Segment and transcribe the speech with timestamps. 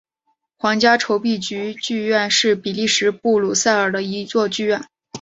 [0.57, 4.83] 皇家铸币局剧院是比利时布鲁塞尔的一座剧院。